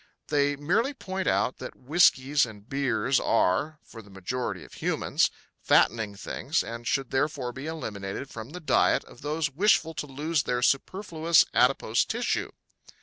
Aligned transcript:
They 0.29 0.55
merely 0.55 0.95
point 0.95 1.27
out 1.27 1.59
that 1.59 1.75
whiskies 1.75 2.43
and 2.43 2.67
beers 2.67 3.19
are, 3.19 3.77
for 3.83 4.01
the 4.01 4.09
majority 4.09 4.63
of 4.63 4.73
humans, 4.73 5.29
fattening 5.61 6.15
things 6.15 6.63
and 6.63 6.87
should 6.87 7.11
therefore 7.11 7.53
be 7.53 7.67
eliminated 7.67 8.27
from 8.27 8.49
the 8.49 8.59
diet 8.59 9.03
of 9.05 9.21
those 9.21 9.51
wishful 9.51 9.93
to 9.93 10.07
lose 10.07 10.41
their 10.41 10.63
superfluous 10.63 11.45
adipose 11.53 12.03
tissue. 12.03 12.49